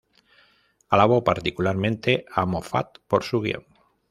Alabó 0.89 1.23
particularmente 1.23 2.25
a 2.31 2.47
Moffat 2.47 2.97
por 3.07 3.23
su 3.23 3.39
guion. 3.41 3.67